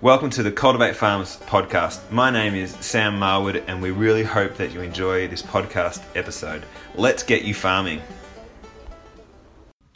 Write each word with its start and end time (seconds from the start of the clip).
Welcome 0.00 0.30
to 0.30 0.44
the 0.44 0.52
Cultivate 0.52 0.94
Farms 0.94 1.38
podcast. 1.46 2.08
My 2.12 2.30
name 2.30 2.54
is 2.54 2.70
Sam 2.78 3.18
Marwood, 3.18 3.64
and 3.66 3.82
we 3.82 3.90
really 3.90 4.22
hope 4.22 4.54
that 4.54 4.70
you 4.70 4.80
enjoy 4.80 5.26
this 5.26 5.42
podcast 5.42 6.04
episode. 6.14 6.62
Let's 6.94 7.24
get 7.24 7.42
you 7.42 7.52
farming. 7.52 8.00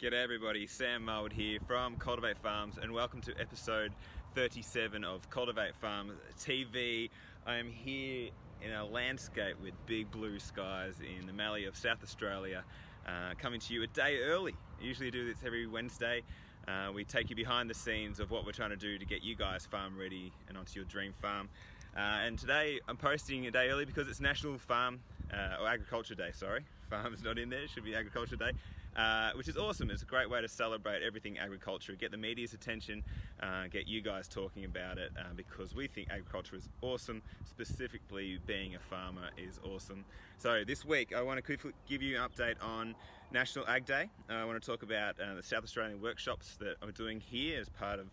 G'day, 0.01 0.21
everybody. 0.21 0.67
Sam 0.67 1.05
Marwood 1.05 1.31
here 1.31 1.57
from 1.65 1.95
Cultivate 1.95 2.37
Farms, 2.39 2.77
and 2.81 2.91
welcome 2.91 3.21
to 3.21 3.33
episode 3.39 3.93
37 4.35 5.05
of 5.05 5.29
Cultivate 5.29 5.73
Farms 5.77 6.15
TV. 6.37 7.09
I 7.47 7.55
am 7.55 7.69
here 7.69 8.27
in 8.61 8.73
a 8.73 8.83
landscape 8.83 9.55
with 9.61 9.71
big 9.85 10.11
blue 10.11 10.37
skies 10.37 10.95
in 10.99 11.27
the 11.27 11.33
Mallee 11.33 11.63
of 11.63 11.77
South 11.77 12.03
Australia, 12.03 12.65
uh, 13.07 13.35
coming 13.37 13.61
to 13.61 13.73
you 13.73 13.83
a 13.83 13.87
day 13.87 14.17
early. 14.17 14.57
I 14.81 14.83
usually 14.83 15.11
do 15.11 15.25
this 15.25 15.37
every 15.45 15.65
Wednesday. 15.65 16.23
Uh, 16.67 16.91
we 16.93 17.03
take 17.03 17.29
you 17.29 17.35
behind 17.35 17.69
the 17.69 17.73
scenes 17.73 18.19
of 18.19 18.31
what 18.31 18.45
we're 18.45 18.51
trying 18.53 18.69
to 18.69 18.77
do 18.77 18.97
to 18.97 19.05
get 19.05 19.21
you 19.23 19.35
guys 19.35 19.65
farm 19.65 19.97
ready 19.97 20.31
and 20.47 20.57
onto 20.57 20.79
your 20.79 20.85
dream 20.85 21.13
farm. 21.21 21.49
Uh, 21.95 21.99
and 21.99 22.39
today 22.39 22.79
I'm 22.87 22.97
posting 22.97 23.45
a 23.47 23.51
day 23.51 23.69
early 23.69 23.85
because 23.85 24.07
it's 24.07 24.21
National 24.21 24.57
Farm 24.57 25.01
uh, 25.31 25.61
or 25.61 25.67
Agriculture 25.67 26.15
Day. 26.15 26.31
Sorry, 26.33 26.61
farm's 26.89 27.23
not 27.23 27.37
in 27.37 27.49
there. 27.49 27.63
It 27.63 27.69
should 27.69 27.83
be 27.83 27.95
Agriculture 27.95 28.37
Day. 28.37 28.51
Uh, 28.95 29.31
which 29.33 29.47
is 29.47 29.57
awesome. 29.57 29.89
It's 29.89 30.03
a 30.03 30.05
great 30.05 30.29
way 30.29 30.41
to 30.41 30.47
celebrate 30.47 31.01
everything 31.01 31.39
agriculture, 31.39 31.93
get 31.93 32.11
the 32.11 32.17
media's 32.17 32.53
attention, 32.53 33.03
uh, 33.41 33.65
get 33.71 33.87
you 33.87 34.01
guys 34.01 34.27
talking 34.27 34.65
about 34.65 34.99
it 34.99 35.11
uh, 35.17 35.33
because 35.35 35.73
we 35.73 35.87
think 35.87 36.09
agriculture 36.11 36.55
is 36.55 36.69
awesome. 36.81 37.23
Specifically, 37.45 38.39
being 38.45 38.75
a 38.75 38.79
farmer 38.79 39.29
is 39.35 39.59
awesome. 39.63 40.05
So, 40.37 40.63
this 40.63 40.85
week 40.85 41.13
I 41.15 41.23
want 41.23 41.37
to 41.37 41.41
quickly 41.41 41.71
give 41.87 42.03
you 42.03 42.17
an 42.17 42.29
update 42.29 42.55
on 42.61 42.93
National 43.31 43.67
Ag 43.67 43.85
Day. 43.85 44.09
I 44.29 44.45
want 44.45 44.61
to 44.61 44.71
talk 44.71 44.83
about 44.83 45.19
uh, 45.19 45.35
the 45.35 45.43
South 45.43 45.63
Australian 45.63 45.99
workshops 45.99 46.55
that 46.59 46.75
I'm 46.83 46.91
doing 46.91 47.19
here 47.19 47.59
as 47.59 47.69
part 47.69 47.99
of 47.99 48.07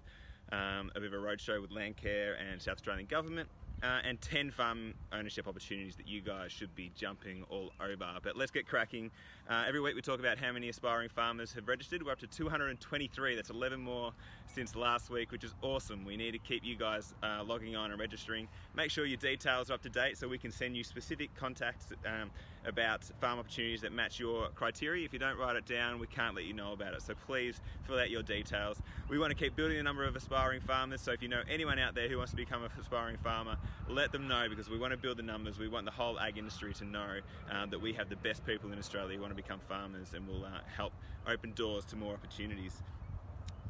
um, 0.53 0.91
a 0.97 1.01
bit 1.01 1.13
of 1.13 1.23
a 1.23 1.25
roadshow 1.25 1.61
with 1.61 1.71
Landcare 1.71 2.35
and 2.41 2.61
South 2.61 2.77
Australian 2.77 3.07
Government 3.07 3.49
uh, 3.83 4.01
and 4.05 4.21
10 4.21 4.51
farm 4.51 4.95
ownership 5.13 5.49
opportunities 5.49 5.97
that 5.97 6.07
you 6.07 6.21
guys 6.21 6.53
should 6.53 6.75
be 6.75 6.91
jumping 6.95 7.45
all 7.49 7.73
over. 7.81 8.19
But 8.23 8.37
let's 8.37 8.51
get 8.51 8.67
cracking. 8.67 9.11
Uh, 9.49 9.65
every 9.67 9.81
week 9.81 9.95
we 9.95 10.03
talk 10.03 10.21
about 10.21 10.39
how 10.39 10.53
many 10.53 10.69
aspiring 10.69 11.09
farmers 11.09 11.53
have 11.55 11.67
registered. 11.67 12.03
We're 12.03 12.13
up 12.13 12.19
to 12.21 12.27
223. 12.27 13.35
That's 13.35 13.51
11 13.51 13.81
more 13.81 14.13
since 14.47 14.77
last 14.77 15.11
week, 15.11 15.31
which 15.33 15.45
is 15.45 15.55
awesome. 15.63 16.05
We 16.05 16.17
need 16.17 16.33
to 16.33 16.39
keep 16.39 16.65
you 16.65 16.77
guys 16.77 17.15
uh, 17.23 17.43
logging 17.45 17.77
on 17.77 17.91
and 17.91 18.01
registering. 18.01 18.49
Make 18.75 18.91
sure 18.91 19.07
your 19.07 19.17
details 19.17 19.71
are 19.71 19.75
up 19.75 19.83
to 19.83 19.89
date 19.89 20.19
so 20.19 20.29
we 20.29 20.39
can 20.39 20.51
send 20.53 20.77
you 20.77 20.85
specific 20.85 21.35
contacts 21.35 21.87
um, 22.07 22.31
about 22.67 23.05
farm 23.21 23.39
opportunities 23.39 23.81
that 23.81 23.93
match 23.93 24.21
your 24.21 24.49
criteria. 24.55 25.05
If 25.05 25.13
you 25.13 25.19
don't 25.19 25.39
write 25.39 25.57
it 25.57 25.67
down, 25.67 25.99
we 25.99 26.07
can't 26.07 26.35
let 26.35 26.45
you 26.45 26.53
know 26.53 26.73
about 26.73 26.95
it. 26.95 27.03
So 27.03 27.15
please 27.27 27.61
fill 27.87 27.99
out 27.99 28.11
your 28.11 28.23
details. 28.23 28.83
We 29.09 29.19
want 29.19 29.31
to 29.31 29.37
keep 29.37 29.57
building 29.57 29.77
the 29.77 29.83
number 29.83 30.05
of 30.05 30.17
aspiring 30.17 30.61
farmers. 30.61 31.01
So 31.01 31.13
if 31.13 31.23
you 31.23 31.29
know 31.29 31.43
anyone 31.49 31.79
out 31.79 31.95
there 31.95 32.09
who 32.09 32.19
wants 32.19 32.33
to 32.33 32.37
become 32.37 32.63
an 32.63 32.71
aspiring 32.79 33.17
farmer, 33.23 33.57
let 33.89 34.13
them 34.13 34.29
know 34.29 34.47
because 34.49 34.69
we 34.69 34.79
want 34.79 34.93
to 34.93 34.97
build 34.97 35.19
the 35.19 35.23
numbers. 35.23 35.59
We 35.59 35.69
want 35.69 35.85
the 35.85 35.93
whole 35.93 36.19
ag 36.19 36.39
industry 36.39 36.73
to 36.75 36.85
know 36.85 37.19
um, 37.51 37.71
that 37.71 37.81
we 37.81 37.93
have 37.95 38.09
the 38.09 38.17
best 38.17 38.45
people 38.47 38.73
in 38.73 38.79
Australia 38.79 39.17
who 39.17 39.21
want 39.21 39.33
to 39.33 39.43
become 39.43 39.61
farmers 39.69 40.15
and 40.15 40.27
will 40.27 40.45
uh, 40.45 40.61
help 40.77 40.93
open 41.27 41.53
doors 41.53 41.85
to 41.87 41.97
more 41.97 42.15
opportunities. 42.15 42.83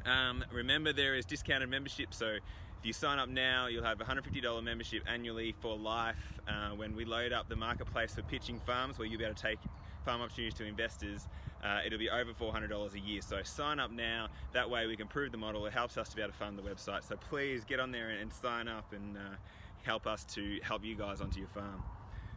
Um, 0.05 0.43
remember, 0.51 0.93
there 0.93 1.15
is 1.15 1.25
discounted 1.25 1.69
membership, 1.69 2.13
so 2.13 2.37
if 2.81 2.85
you 2.85 2.93
sign 2.93 3.19
up 3.19 3.29
now, 3.29 3.67
you'll 3.67 3.83
have 3.83 4.01
a 4.01 4.03
$150 4.03 4.63
membership 4.63 5.03
annually 5.07 5.53
for 5.59 5.77
life. 5.77 6.15
Uh, 6.47 6.69
when 6.75 6.95
we 6.95 7.05
load 7.05 7.31
up 7.31 7.47
the 7.47 7.55
marketplace 7.55 8.15
for 8.15 8.23
pitching 8.23 8.59
farms, 8.65 8.97
where 8.97 9.07
you'll 9.07 9.19
be 9.19 9.23
able 9.23 9.35
to 9.35 9.41
take 9.41 9.59
farm 10.03 10.21
opportunities 10.21 10.57
to 10.57 10.65
investors, 10.65 11.27
uh, 11.63 11.79
it'll 11.85 11.99
be 11.99 12.09
over 12.09 12.33
$400 12.33 12.93
a 12.93 12.99
year. 12.99 13.21
So 13.21 13.39
sign 13.43 13.79
up 13.79 13.91
now. 13.91 14.29
That 14.53 14.69
way 14.69 14.87
we 14.87 14.95
can 14.95 15.07
prove 15.07 15.31
the 15.31 15.37
model. 15.37 15.65
It 15.67 15.73
helps 15.73 15.95
us 15.97 16.09
to 16.09 16.15
be 16.15 16.23
able 16.23 16.31
to 16.31 16.37
fund 16.37 16.57
the 16.57 16.63
website. 16.63 17.07
So 17.07 17.15
please 17.17 17.63
get 17.63 17.79
on 17.79 17.91
there 17.91 18.09
and, 18.09 18.33
sign 18.33 18.67
up 18.67 18.93
and 18.93 19.15
uh, 19.15 19.35
help 19.83 20.07
us 20.07 20.23
to 20.25 20.59
help 20.63 20.83
you 20.83 20.95
guys 20.95 21.21
onto 21.21 21.39
your 21.39 21.49
farm. 21.49 21.83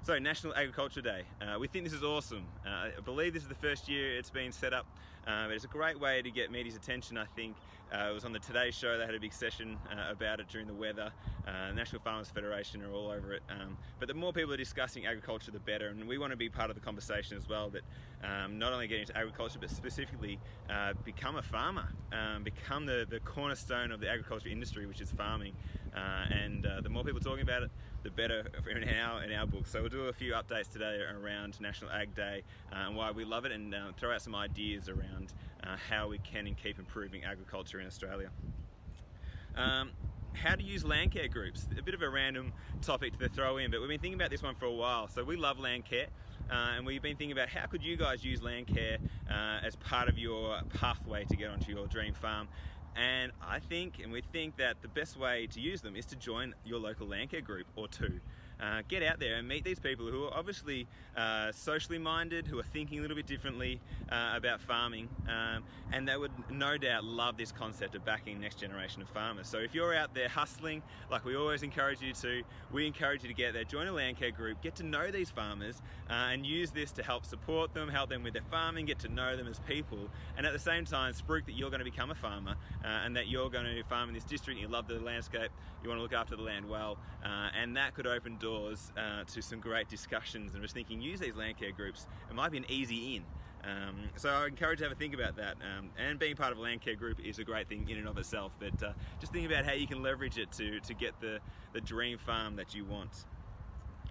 So, 0.04 0.18
National 0.18 0.54
Agriculture 0.54 1.00
Day. 1.00 1.22
Uh, 1.40 1.58
we 1.58 1.66
think 1.66 1.84
this 1.84 1.94
is 1.94 2.02
awesome. 2.02 2.44
Uh, 2.66 2.88
I 2.98 3.00
believe 3.06 3.32
this 3.32 3.42
is 3.42 3.48
the 3.48 3.54
first 3.54 3.88
year 3.88 4.18
it's 4.18 4.28
been 4.28 4.52
set 4.52 4.74
up. 4.74 4.86
Uh, 5.26 5.48
it's 5.50 5.64
a 5.64 5.68
great 5.68 5.98
way 5.98 6.20
to 6.20 6.30
get 6.30 6.50
media's 6.50 6.76
attention, 6.76 7.16
I 7.16 7.24
think. 7.34 7.56
Uh, 7.90 8.10
it 8.10 8.12
was 8.12 8.26
on 8.26 8.32
the 8.32 8.38
Today 8.38 8.70
Show, 8.70 8.98
they 8.98 9.06
had 9.06 9.14
a 9.14 9.20
big 9.20 9.32
session 9.32 9.78
uh, 9.90 10.12
about 10.12 10.40
it 10.40 10.48
during 10.48 10.66
the 10.66 10.74
weather. 10.74 11.10
Uh, 11.46 11.72
National 11.72 12.02
Farmers 12.02 12.28
Federation 12.28 12.82
are 12.82 12.92
all 12.92 13.10
over 13.10 13.32
it. 13.32 13.42
Um, 13.48 13.78
but 13.98 14.08
the 14.08 14.14
more 14.14 14.30
people 14.30 14.52
are 14.52 14.58
discussing 14.58 15.06
agriculture, 15.06 15.50
the 15.52 15.60
better. 15.60 15.88
And 15.88 16.06
we 16.06 16.18
want 16.18 16.32
to 16.32 16.36
be 16.36 16.50
part 16.50 16.68
of 16.68 16.76
the 16.76 16.82
conversation 16.82 17.38
as 17.38 17.48
well 17.48 17.70
that 17.70 17.82
um, 18.22 18.58
not 18.58 18.74
only 18.74 18.88
get 18.88 19.00
into 19.00 19.16
agriculture, 19.16 19.58
but 19.58 19.70
specifically 19.70 20.38
become 21.04 21.36
a 21.36 21.42
farmer, 21.42 21.88
um, 22.12 22.42
become 22.42 22.84
the, 22.84 23.06
the 23.08 23.20
cornerstone 23.20 23.90
of 23.90 24.00
the 24.00 24.10
agriculture 24.10 24.48
industry, 24.48 24.84
which 24.84 25.00
is 25.00 25.10
farming. 25.12 25.54
And 25.94 26.66
the 26.82 26.88
more 26.88 27.04
people 27.04 27.20
talking 27.20 27.42
about 27.42 27.62
it, 27.62 27.70
the 28.04 28.10
better 28.10 28.46
in 28.70 28.88
our 28.88 29.24
in 29.24 29.32
our 29.32 29.46
book. 29.46 29.66
So 29.66 29.80
we'll 29.80 29.90
do 29.90 30.02
a 30.02 30.12
few 30.12 30.32
updates 30.32 30.70
today 30.70 31.00
around 31.00 31.60
National 31.60 31.90
Ag 31.90 32.14
Day 32.14 32.42
uh, 32.72 32.86
and 32.86 32.96
why 32.96 33.10
we 33.10 33.24
love 33.24 33.44
it, 33.44 33.52
and 33.52 33.74
uh, 33.74 33.92
throw 33.96 34.14
out 34.14 34.22
some 34.22 34.34
ideas 34.34 34.88
around 34.88 35.32
uh, 35.64 35.76
how 35.88 36.08
we 36.08 36.18
can 36.18 36.46
and 36.46 36.56
keep 36.56 36.78
improving 36.78 37.24
agriculture 37.24 37.80
in 37.80 37.86
Australia. 37.86 38.30
Um, 39.56 39.90
how 40.34 40.54
to 40.54 40.62
use 40.62 40.84
Landcare 40.84 41.30
groups. 41.30 41.66
A 41.78 41.82
bit 41.82 41.94
of 41.94 42.02
a 42.02 42.08
random 42.08 42.52
topic 42.82 43.18
to 43.18 43.28
throw 43.28 43.56
in, 43.56 43.70
but 43.70 43.80
we've 43.80 43.88
been 43.88 44.00
thinking 44.00 44.18
about 44.20 44.30
this 44.30 44.42
one 44.42 44.54
for 44.56 44.66
a 44.66 44.72
while. 44.72 45.08
So 45.08 45.24
we 45.24 45.36
love 45.36 45.58
Landcare. 45.58 46.06
Uh, 46.50 46.72
and 46.76 46.84
we've 46.84 47.00
been 47.00 47.16
thinking 47.16 47.32
about 47.32 47.48
how 47.48 47.64
could 47.66 47.82
you 47.82 47.96
guys 47.96 48.22
use 48.22 48.40
Landcare 48.40 48.98
uh, 49.30 49.64
as 49.64 49.76
part 49.76 50.08
of 50.08 50.18
your 50.18 50.60
pathway 50.74 51.24
to 51.24 51.36
get 51.36 51.48
onto 51.48 51.72
your 51.72 51.86
dream 51.86 52.12
farm. 52.12 52.48
And 52.96 53.32
I 53.42 53.58
think, 53.58 53.98
and 54.02 54.12
we 54.12 54.22
think 54.32 54.56
that 54.58 54.80
the 54.82 54.88
best 54.88 55.18
way 55.18 55.48
to 55.48 55.60
use 55.60 55.80
them 55.80 55.96
is 55.96 56.06
to 56.06 56.16
join 56.16 56.54
your 56.64 56.78
local 56.78 57.06
Landcare 57.06 57.42
group 57.42 57.66
or 57.74 57.88
two. 57.88 58.20
Uh, 58.60 58.82
get 58.88 59.02
out 59.02 59.18
there 59.18 59.36
and 59.36 59.48
meet 59.48 59.64
these 59.64 59.78
people 59.78 60.06
who 60.06 60.24
are 60.24 60.34
obviously 60.34 60.86
uh, 61.16 61.50
socially 61.52 61.98
minded, 61.98 62.46
who 62.46 62.58
are 62.58 62.64
thinking 62.64 62.98
a 62.98 63.02
little 63.02 63.16
bit 63.16 63.26
differently 63.26 63.80
uh, 64.10 64.32
about 64.36 64.60
farming, 64.60 65.08
um, 65.28 65.62
and 65.92 66.08
they 66.08 66.16
would 66.16 66.30
no 66.50 66.76
doubt 66.78 67.04
love 67.04 67.36
this 67.36 67.52
concept 67.52 67.94
of 67.94 68.04
backing 68.04 68.40
next 68.40 68.56
generation 68.56 69.02
of 69.02 69.08
farmers. 69.08 69.48
So 69.48 69.58
if 69.58 69.74
you're 69.74 69.94
out 69.94 70.14
there 70.14 70.28
hustling, 70.28 70.82
like 71.10 71.24
we 71.24 71.36
always 71.36 71.62
encourage 71.62 72.00
you 72.00 72.12
to, 72.14 72.42
we 72.72 72.86
encourage 72.86 73.22
you 73.22 73.28
to 73.28 73.34
get 73.34 73.52
there, 73.52 73.64
join 73.64 73.86
a 73.88 73.92
Landcare 73.92 74.34
group, 74.34 74.62
get 74.62 74.76
to 74.76 74.82
know 74.82 75.10
these 75.10 75.30
farmers, 75.30 75.82
uh, 76.08 76.12
and 76.32 76.46
use 76.46 76.70
this 76.70 76.92
to 76.92 77.02
help 77.02 77.24
support 77.26 77.74
them, 77.74 77.88
help 77.88 78.08
them 78.08 78.22
with 78.22 78.32
their 78.32 78.42
farming, 78.50 78.86
get 78.86 78.98
to 79.00 79.08
know 79.08 79.36
them 79.36 79.48
as 79.48 79.58
people, 79.60 80.08
and 80.36 80.46
at 80.46 80.52
the 80.52 80.58
same 80.58 80.84
time, 80.84 81.12
spruik 81.12 81.46
that 81.46 81.52
you're 81.52 81.70
going 81.70 81.84
to 81.84 81.84
become 81.84 82.10
a 82.10 82.14
farmer 82.14 82.54
uh, 82.84 82.88
and 83.04 83.16
that 83.16 83.28
you're 83.28 83.50
going 83.50 83.64
to 83.64 83.82
farm 83.84 84.08
in 84.08 84.14
this 84.14 84.24
district, 84.24 84.60
you 84.60 84.68
love 84.68 84.86
the 84.86 84.98
landscape, 85.00 85.50
you 85.82 85.88
want 85.88 85.98
to 85.98 86.02
look 86.02 86.12
after 86.12 86.36
the 86.36 86.42
land 86.42 86.68
well, 86.68 86.98
uh, 87.24 87.48
and 87.60 87.76
that 87.76 87.94
could 87.94 88.06
open 88.06 88.36
doors 88.44 88.92
uh, 88.96 89.24
to 89.24 89.40
some 89.40 89.58
great 89.58 89.88
discussions. 89.88 90.52
And 90.54 90.62
just 90.62 90.74
thinking, 90.74 91.00
use 91.00 91.20
these 91.20 91.34
Landcare 91.34 91.74
groups. 91.74 92.06
It 92.28 92.36
might 92.36 92.52
be 92.52 92.58
an 92.58 92.66
easy 92.68 93.16
in. 93.16 93.22
Um, 93.64 93.96
so 94.16 94.28
I 94.28 94.46
encourage 94.46 94.80
you 94.80 94.84
to 94.84 94.90
have 94.90 94.96
a 94.96 95.00
think 95.00 95.14
about 95.14 95.36
that. 95.36 95.56
Um, 95.62 95.88
and 95.98 96.18
being 96.18 96.36
part 96.36 96.52
of 96.52 96.58
a 96.58 96.60
Landcare 96.60 96.98
group 96.98 97.18
is 97.24 97.38
a 97.38 97.44
great 97.44 97.66
thing 97.68 97.88
in 97.88 97.96
and 97.96 98.06
of 98.06 98.18
itself. 98.18 98.52
But 98.58 98.82
uh, 98.82 98.92
just 99.18 99.32
think 99.32 99.46
about 99.46 99.64
how 99.64 99.72
you 99.72 99.86
can 99.86 100.02
leverage 100.02 100.36
it 100.36 100.52
to, 100.52 100.78
to 100.80 100.94
get 100.94 101.18
the, 101.20 101.38
the 101.72 101.80
dream 101.80 102.18
farm 102.18 102.56
that 102.56 102.74
you 102.74 102.84
want. 102.84 103.24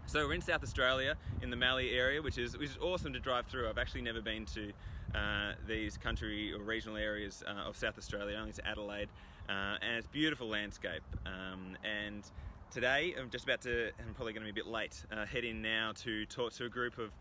So 0.06 0.28
we're 0.28 0.34
in 0.34 0.42
South 0.42 0.64
Australia, 0.64 1.16
in 1.42 1.50
the 1.50 1.56
Mallee 1.56 1.92
area, 1.92 2.22
which 2.22 2.38
is 2.38 2.58
which 2.58 2.72
is 2.72 2.78
awesome 2.82 3.14
to 3.14 3.20
drive 3.20 3.46
through. 3.46 3.70
I've 3.70 3.78
actually 3.78 4.02
never 4.02 4.22
been 4.22 4.46
to 4.48 4.74
uh, 5.16 5.54
these 5.66 5.98
country 5.98 6.52
or 6.52 6.62
regional 6.62 6.98
areas 6.98 7.42
uh, 7.48 7.70
of 7.70 7.78
South 7.78 7.98
Australia, 7.98 8.38
only 8.38 8.52
to 8.52 8.68
Adelaide, 8.68 9.08
uh, 9.48 9.78
and 9.82 9.98
it's 9.98 10.08
beautiful 10.08 10.48
landscape. 10.50 11.04
Um, 11.26 11.78
and 11.86 12.24
today. 12.74 13.14
I'm 13.20 13.30
just 13.30 13.44
about 13.44 13.62
to, 13.62 13.92
I'm 14.00 14.16
probably 14.16 14.34
going 14.34 14.48
to 14.48 14.52
be 14.52 14.60
a 14.60 14.64
bit 14.64 14.72
late, 14.72 15.06
uh, 15.12 15.28
head 15.28 15.44
in 15.44 15.62
now 15.62 15.92
to 15.98 16.26
talk 16.26 16.54
to 16.54 16.66
a 16.66 16.70
group 16.70 16.98
of 16.98 17.12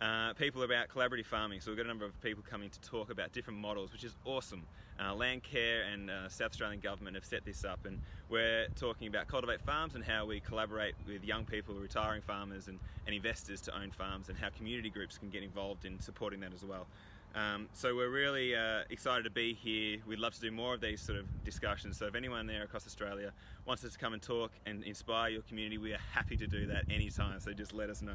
uh, 0.00 0.32
people 0.34 0.62
about 0.62 0.88
collaborative 0.88 1.26
farming. 1.26 1.60
So 1.60 1.70
we've 1.70 1.76
got 1.76 1.84
a 1.84 1.88
number 1.88 2.06
of 2.06 2.18
people 2.22 2.42
coming 2.48 2.70
to 2.70 2.80
talk 2.80 3.10
about 3.10 3.30
different 3.32 3.58
models, 3.58 3.92
which 3.92 4.04
is 4.04 4.16
awesome. 4.24 4.62
Uh, 4.98 5.12
Landcare 5.12 5.92
and 5.92 6.08
uh, 6.08 6.30
South 6.30 6.52
Australian 6.52 6.80
Government 6.80 7.14
have 7.14 7.26
set 7.26 7.44
this 7.44 7.62
up, 7.62 7.84
and 7.84 8.00
we're 8.30 8.66
talking 8.74 9.06
about 9.06 9.28
Cultivate 9.28 9.60
Farms 9.60 9.94
and 9.96 10.02
how 10.02 10.24
we 10.24 10.40
collaborate 10.40 10.94
with 11.06 11.22
young 11.24 11.44
people, 11.44 11.74
retiring 11.74 12.22
farmers, 12.22 12.68
and, 12.68 12.78
and 13.06 13.14
investors 13.14 13.60
to 13.62 13.78
own 13.78 13.90
farms, 13.90 14.30
and 14.30 14.38
how 14.38 14.48
community 14.48 14.88
groups 14.88 15.18
can 15.18 15.28
get 15.28 15.42
involved 15.42 15.84
in 15.84 16.00
supporting 16.00 16.40
that 16.40 16.54
as 16.54 16.64
well. 16.64 16.86
Um, 17.34 17.68
so 17.72 17.96
we're 17.96 18.10
really 18.10 18.54
uh, 18.54 18.80
excited 18.90 19.22
to 19.24 19.30
be 19.30 19.54
here. 19.54 19.98
We'd 20.06 20.18
love 20.18 20.34
to 20.34 20.40
do 20.40 20.50
more 20.50 20.74
of 20.74 20.80
these 20.80 21.00
sort 21.00 21.18
of 21.18 21.26
discussions. 21.44 21.96
So 21.96 22.06
if 22.06 22.14
anyone 22.14 22.46
there 22.46 22.62
across 22.62 22.86
Australia 22.86 23.32
wants 23.66 23.84
us 23.84 23.92
to 23.92 23.98
come 23.98 24.12
and 24.12 24.20
talk 24.20 24.52
and 24.66 24.84
inspire 24.84 25.30
your 25.30 25.42
community, 25.42 25.78
we 25.78 25.94
are 25.94 26.00
happy 26.12 26.36
to 26.36 26.46
do 26.46 26.66
that 26.66 26.84
anytime. 26.90 27.40
So 27.40 27.52
just 27.52 27.72
let 27.72 27.88
us 27.88 28.02
know. 28.02 28.12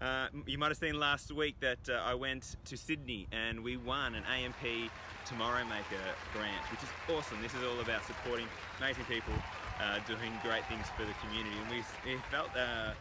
Uh, 0.00 0.28
you 0.46 0.56
might 0.56 0.68
have 0.68 0.78
seen 0.78 0.98
last 0.98 1.30
week 1.30 1.56
that 1.60 1.88
uh, 1.88 2.00
I 2.04 2.14
went 2.14 2.56
to 2.66 2.76
Sydney 2.76 3.26
and 3.32 3.62
we 3.62 3.76
won 3.76 4.14
an 4.14 4.24
AMP 4.24 4.90
Tomorrow 5.26 5.64
Maker 5.64 6.02
grant, 6.32 6.64
which 6.70 6.82
is 6.82 6.88
awesome. 7.10 7.42
This 7.42 7.52
is 7.54 7.62
all 7.64 7.80
about 7.80 8.04
supporting 8.06 8.46
amazing 8.78 9.04
people 9.04 9.34
uh, 9.80 9.98
doing 10.06 10.32
great 10.42 10.64
things 10.66 10.86
for 10.96 11.04
the 11.04 11.12
community. 11.24 11.54
And 11.60 11.70
we, 11.70 12.16
felt 12.30 12.48
uh, 12.56 12.92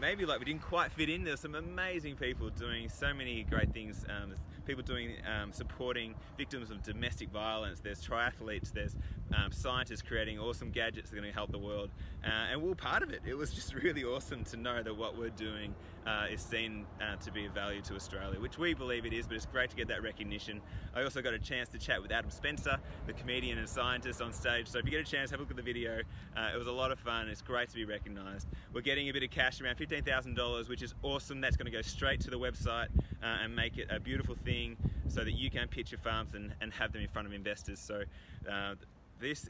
maybe 0.00 0.24
like 0.26 0.38
we 0.38 0.44
didn't 0.44 0.62
quite 0.62 0.90
fit 0.90 1.08
in. 1.08 1.22
There's 1.22 1.40
some 1.40 1.54
amazing 1.54 2.16
people 2.16 2.48
doing 2.50 2.88
so 2.88 3.14
many 3.14 3.44
great 3.44 3.72
things. 3.72 4.04
Um, 4.08 4.34
people 4.70 4.84
doing 4.84 5.14
um, 5.26 5.52
supporting 5.52 6.14
victims 6.38 6.70
of 6.70 6.80
domestic 6.82 7.28
violence. 7.30 7.80
There's 7.80 8.00
triathletes. 8.00 8.72
There's 8.72 8.96
um, 9.34 9.50
scientists 9.50 10.02
creating 10.02 10.38
awesome 10.38 10.70
gadgets 10.70 11.10
that 11.10 11.16
are 11.16 11.20
going 11.20 11.30
to 11.30 11.36
help 11.36 11.50
the 11.50 11.58
world, 11.58 11.90
uh, 12.24 12.28
and 12.52 12.62
we're 12.62 12.68
all 12.68 12.74
part 12.76 13.02
of 13.02 13.10
it. 13.10 13.20
It 13.26 13.34
was 13.34 13.52
just 13.60 13.74
really 13.74 14.04
awesome 14.04 14.44
to 14.44 14.56
know 14.56 14.82
that 14.82 14.96
what 14.96 15.18
we're 15.18 15.30
doing 15.30 15.74
uh, 16.06 16.26
is 16.30 16.40
seen 16.40 16.86
uh, 17.00 17.16
to 17.16 17.32
be 17.32 17.46
of 17.46 17.52
value 17.52 17.80
to 17.82 17.94
Australia, 17.94 18.38
which 18.40 18.58
we 18.58 18.74
believe 18.74 19.06
it 19.06 19.12
is. 19.12 19.26
But 19.26 19.36
it's 19.36 19.46
great 19.46 19.70
to 19.70 19.76
get 19.76 19.88
that 19.88 20.02
recognition. 20.02 20.60
I 20.94 21.02
also 21.02 21.20
got 21.20 21.34
a 21.34 21.38
chance 21.38 21.68
to 21.70 21.78
chat 21.78 22.00
with 22.00 22.12
Adam 22.12 22.30
Spencer, 22.30 22.78
the 23.06 23.12
comedian 23.12 23.58
and 23.58 23.68
scientist, 23.68 24.22
on 24.22 24.32
stage. 24.32 24.68
So 24.68 24.78
if 24.78 24.84
you 24.84 24.90
get 24.92 25.00
a 25.00 25.10
chance, 25.10 25.30
have 25.30 25.40
a 25.40 25.42
look 25.42 25.50
at 25.50 25.56
the 25.56 25.62
video. 25.62 26.00
Uh, 26.36 26.50
it 26.54 26.58
was 26.58 26.68
a 26.68 26.72
lot 26.72 26.92
of 26.92 26.98
fun. 27.00 27.28
It's 27.28 27.42
great 27.42 27.68
to 27.70 27.74
be 27.74 27.84
recognised. 27.84 28.46
We're 28.72 28.80
getting 28.82 29.08
a 29.08 29.12
bit 29.12 29.24
of 29.24 29.30
cash, 29.30 29.60
around 29.60 29.76
fifteen 29.76 30.04
thousand 30.04 30.36
dollars, 30.36 30.68
which 30.68 30.82
is 30.82 30.94
awesome. 31.02 31.40
That's 31.40 31.56
going 31.56 31.66
to 31.66 31.76
go 31.76 31.82
straight 31.82 32.20
to 32.20 32.30
the 32.30 32.38
website 32.38 32.88
uh, 33.22 33.38
and 33.42 33.54
make 33.54 33.78
it 33.78 33.88
a 33.90 33.98
beautiful 34.00 34.34
thing, 34.34 34.59
so 35.08 35.24
that 35.24 35.32
you 35.32 35.50
can 35.50 35.68
pitch 35.68 35.90
your 35.92 36.00
farms 36.00 36.34
and, 36.34 36.52
and 36.60 36.72
have 36.72 36.92
them 36.92 37.02
in 37.02 37.08
front 37.08 37.26
of 37.28 37.34
investors. 37.34 37.78
So 37.78 38.02
uh, 38.50 38.74
this 39.20 39.48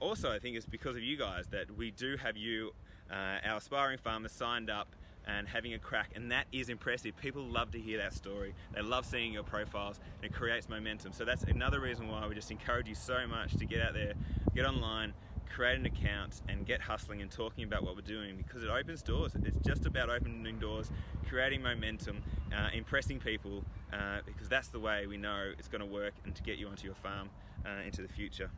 also, 0.00 0.30
I 0.32 0.38
think, 0.38 0.56
is 0.56 0.66
because 0.66 0.96
of 0.96 1.02
you 1.02 1.16
guys 1.16 1.46
that 1.50 1.76
we 1.76 1.90
do 1.92 2.16
have 2.16 2.36
you, 2.36 2.72
uh, 3.10 3.48
our 3.48 3.58
aspiring 3.58 3.98
farmers, 3.98 4.32
signed 4.32 4.68
up 4.70 4.88
and 5.26 5.46
having 5.46 5.74
a 5.74 5.78
crack, 5.78 6.10
and 6.16 6.32
that 6.32 6.46
is 6.50 6.68
impressive. 6.68 7.16
People 7.16 7.44
love 7.44 7.70
to 7.70 7.78
hear 7.78 7.98
that 7.98 8.12
story. 8.12 8.54
They 8.74 8.82
love 8.82 9.06
seeing 9.06 9.32
your 9.32 9.44
profiles, 9.44 10.00
and 10.20 10.30
it 10.30 10.34
creates 10.34 10.68
momentum. 10.68 11.12
So 11.12 11.24
that's 11.24 11.44
another 11.44 11.80
reason 11.80 12.08
why 12.08 12.26
we 12.26 12.34
just 12.34 12.50
encourage 12.50 12.88
you 12.88 12.96
so 12.96 13.26
much 13.28 13.56
to 13.56 13.64
get 13.64 13.80
out 13.80 13.94
there, 13.94 14.14
get 14.54 14.66
online, 14.66 15.12
create 15.48 15.78
an 15.78 15.86
account, 15.86 16.42
and 16.48 16.66
get 16.66 16.80
hustling 16.80 17.22
and 17.22 17.30
talking 17.30 17.64
about 17.64 17.84
what 17.84 17.94
we're 17.94 18.02
doing 18.02 18.36
because 18.36 18.62
it 18.62 18.70
opens 18.70 19.02
doors. 19.02 19.32
It's 19.44 19.66
just 19.66 19.86
about 19.86 20.10
opening 20.10 20.58
doors, 20.58 20.90
creating 21.28 21.62
momentum, 21.62 22.22
uh, 22.52 22.68
impressing 22.74 23.20
people, 23.20 23.64
uh, 23.92 24.20
because 24.24 24.48
that's 24.48 24.68
the 24.68 24.80
way 24.80 25.06
we 25.06 25.16
know 25.16 25.52
it's 25.58 25.68
going 25.68 25.80
to 25.80 25.86
work 25.86 26.14
and 26.24 26.34
to 26.34 26.42
get 26.42 26.58
you 26.58 26.68
onto 26.68 26.86
your 26.86 26.94
farm 26.96 27.30
uh, 27.66 27.84
into 27.84 28.02
the 28.02 28.08
future. 28.08 28.50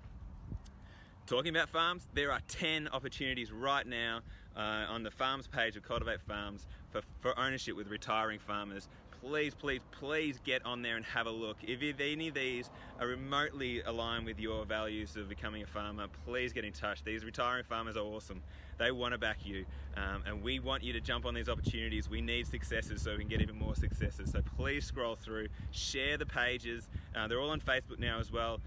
Talking 1.26 1.56
about 1.56 1.70
farms, 1.70 2.06
there 2.12 2.30
are 2.30 2.40
10 2.48 2.88
opportunities 2.92 3.50
right 3.50 3.86
now 3.86 4.20
uh, 4.54 4.84
on 4.90 5.02
the 5.02 5.10
farms 5.10 5.46
page 5.46 5.74
of 5.74 5.82
Cultivate 5.82 6.20
Farms 6.20 6.66
for, 6.90 7.00
for 7.20 7.38
ownership 7.38 7.76
with 7.76 7.88
retiring 7.88 8.38
farmers. 8.38 8.90
Please, 9.24 9.54
please, 9.54 9.80
please 9.90 10.38
get 10.44 10.64
on 10.66 10.82
there 10.82 10.96
and 10.96 11.04
have 11.06 11.26
a 11.26 11.30
look. 11.30 11.56
If 11.62 11.80
any 11.98 12.28
of 12.28 12.34
these 12.34 12.68
are 13.00 13.06
remotely 13.06 13.80
aligned 13.80 14.26
with 14.26 14.38
your 14.38 14.66
values 14.66 15.16
of 15.16 15.30
becoming 15.30 15.62
a 15.62 15.66
farmer, 15.66 16.08
please 16.26 16.52
get 16.52 16.64
in 16.64 16.72
touch. 16.72 17.02
These 17.02 17.24
retiring 17.24 17.64
farmers 17.64 17.96
are 17.96 18.04
awesome. 18.04 18.42
They 18.78 18.90
want 18.90 19.12
to 19.12 19.18
back 19.18 19.38
you, 19.44 19.64
um, 19.96 20.22
and 20.26 20.42
we 20.42 20.58
want 20.58 20.82
you 20.82 20.92
to 20.92 21.00
jump 21.00 21.24
on 21.24 21.32
these 21.32 21.48
opportunities. 21.48 22.10
We 22.10 22.20
need 22.20 22.46
successes 22.46 23.00
so 23.00 23.12
we 23.12 23.18
can 23.18 23.28
get 23.28 23.40
even 23.40 23.58
more 23.58 23.74
successes. 23.74 24.32
So 24.32 24.42
please 24.56 24.84
scroll 24.84 25.16
through, 25.16 25.48
share 25.70 26.18
the 26.18 26.26
pages. 26.26 26.90
Uh, 27.16 27.26
they're 27.26 27.40
all 27.40 27.50
on 27.50 27.60
Facebook 27.60 27.98
now 27.98 28.18
as 28.18 28.30
well 28.30 28.60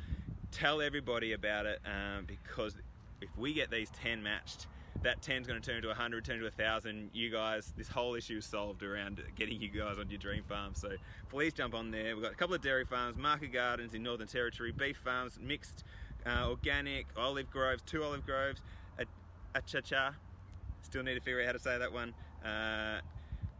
tell 0.51 0.81
everybody 0.81 1.33
about 1.33 1.65
it 1.65 1.79
um, 1.85 2.25
because 2.25 2.75
if 3.21 3.29
we 3.37 3.53
get 3.53 3.69
these 3.71 3.89
10 3.91 4.21
matched, 4.23 4.67
that 5.03 5.21
10 5.21 5.41
is 5.41 5.47
going 5.47 5.61
to 5.61 5.71
turn 5.71 5.81
to 5.81 5.87
100, 5.89 6.25
turn 6.25 6.39
to 6.39 6.43
1,000. 6.43 7.09
You 7.13 7.29
guys, 7.29 7.73
this 7.77 7.87
whole 7.87 8.15
issue 8.15 8.37
is 8.37 8.45
solved 8.45 8.83
around 8.83 9.21
getting 9.35 9.61
you 9.61 9.69
guys 9.69 9.97
on 9.99 10.09
your 10.09 10.19
dream 10.19 10.43
farm. 10.43 10.73
So 10.73 10.91
please 11.29 11.53
jump 11.53 11.73
on 11.73 11.91
there. 11.91 12.15
We've 12.15 12.23
got 12.23 12.33
a 12.33 12.35
couple 12.35 12.55
of 12.55 12.61
dairy 12.61 12.85
farms, 12.85 13.17
market 13.17 13.53
gardens 13.53 13.93
in 13.93 14.03
Northern 14.03 14.27
Territory, 14.27 14.71
beef 14.71 14.97
farms, 14.97 15.37
mixed, 15.41 15.83
uh, 16.25 16.47
organic, 16.47 17.05
olive 17.15 17.49
groves, 17.51 17.83
two 17.85 18.03
olive 18.03 18.25
groves, 18.25 18.61
a, 18.99 19.05
a 19.55 19.61
cha-cha. 19.61 20.13
Still 20.81 21.03
need 21.03 21.15
to 21.15 21.21
figure 21.21 21.41
out 21.41 21.47
how 21.47 21.51
to 21.53 21.59
say 21.59 21.77
that 21.77 21.91
one. 21.91 22.13
Uh, 22.43 22.99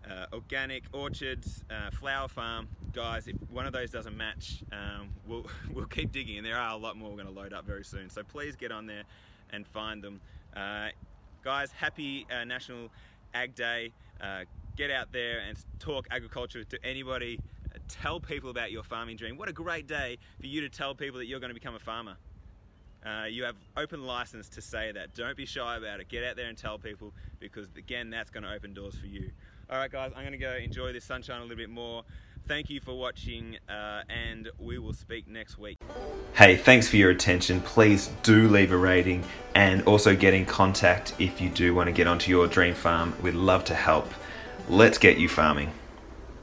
uh, 0.10 0.26
organic 0.34 0.84
orchards, 0.94 1.64
uh, 1.70 1.92
flower 1.92 2.28
farm. 2.28 2.68
Guys, 2.94 3.28
if 3.28 3.36
one 3.52 3.66
of 3.68 3.74
those 3.74 3.92
doesn't 3.92 4.16
match, 4.16 4.64
um, 4.72 5.10
we'll, 5.28 5.46
we'll 5.74 5.86
keep 5.86 6.12
digging 6.12 6.38
and 6.38 6.46
there 6.46 6.58
are 6.58 6.72
a 6.72 6.78
lot 6.78 6.98
more 6.98 7.10
we're 7.10 7.16
going 7.22 7.28
to 7.28 7.40
load 7.40 7.54
up 7.54 7.66
very 7.66 7.84
soon. 7.84 8.10
So 8.10 8.24
please 8.24 8.56
get 8.56 8.72
on 8.72 8.88
there 8.88 9.04
and 9.52 9.68
find 9.68 10.02
them. 10.02 10.22
Uh, 10.56 10.90
guys, 11.44 11.72
happy 11.72 12.26
uh, 12.32 12.44
National 12.44 12.90
Ag 13.34 13.56
Day. 13.56 13.94
Uh, 14.22 14.42
get 14.76 14.92
out 14.92 15.12
there 15.12 15.40
and 15.40 15.58
talk 15.80 16.08
agriculture 16.12 16.64
to 16.64 16.86
anybody. 16.86 17.40
Tell 17.88 18.20
people 18.20 18.50
about 18.50 18.72
your 18.72 18.84
farming 18.84 19.18
dream. 19.18 19.38
What 19.38 19.50
a 19.50 19.54
great 19.54 19.88
day 19.88 20.18
for 20.40 20.48
you 20.48 20.62
to 20.62 20.70
tell 20.70 20.96
people 20.96 21.20
that 21.20 21.28
you're 21.28 21.40
going 21.40 21.50
to 21.50 21.60
become 21.60 21.76
a 21.76 21.80
farmer. 21.80 22.18
Uh, 23.06 23.26
you 23.26 23.44
have 23.44 23.56
open 23.78 24.06
license 24.06 24.50
to 24.50 24.62
say 24.62 24.92
that. 24.92 25.14
Don't 25.14 25.38
be 25.38 25.46
shy 25.46 25.78
about 25.78 26.00
it. 26.00 26.10
Get 26.10 26.24
out 26.24 26.36
there 26.36 26.48
and 26.48 26.58
tell 26.58 26.78
people 26.78 27.14
because 27.40 27.68
again, 27.78 28.10
that's 28.10 28.30
going 28.30 28.44
to 28.44 28.52
open 28.52 28.74
doors 28.74 28.96
for 28.96 29.08
you. 29.08 29.32
All 29.70 29.78
right, 29.78 29.92
guys, 29.92 30.12
I'm 30.16 30.24
going 30.24 30.32
to 30.32 30.38
go 30.38 30.56
enjoy 30.56 30.94
this 30.94 31.06
sunshine 31.06 31.40
a 31.40 31.44
little 31.44 31.58
bit 31.58 31.70
more. 31.70 32.04
Thank 32.48 32.70
you 32.70 32.80
for 32.80 32.98
watching, 32.98 33.58
uh, 33.68 34.04
and 34.10 34.50
we 34.58 34.80
will 34.80 34.94
speak 34.94 35.28
next 35.28 35.58
week. 35.58 35.80
Hey, 36.34 36.56
thanks 36.56 36.88
for 36.88 36.96
your 36.96 37.10
attention. 37.10 37.60
Please 37.60 38.10
do 38.24 38.48
leave 38.48 38.72
a 38.72 38.78
rating 38.78 39.26
and 39.54 39.84
also 39.84 40.16
get 40.16 40.34
in 40.34 40.46
contact 40.46 41.14
if 41.20 41.42
you 41.42 41.50
do 41.50 41.76
want 41.76 41.88
to 41.88 41.92
get 41.92 42.08
onto 42.08 42.32
your 42.32 42.48
dream 42.48 42.74
farm. 42.74 43.16
We'd 43.22 43.34
love 43.34 43.66
to 43.66 43.76
help. 43.76 44.14
Let's 44.70 44.98
get 44.98 45.18
you 45.18 45.28
farming. 45.28 45.72